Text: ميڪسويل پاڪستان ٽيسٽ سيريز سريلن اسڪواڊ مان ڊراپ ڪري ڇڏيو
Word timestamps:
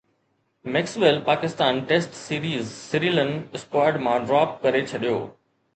ميڪسويل 0.75 1.19
پاڪستان 1.27 1.83
ٽيسٽ 1.91 2.15
سيريز 2.23 2.73
سريلن 2.89 3.31
اسڪواڊ 3.61 4.03
مان 4.09 4.31
ڊراپ 4.33 4.61
ڪري 4.67 4.81
ڇڏيو 4.93 5.25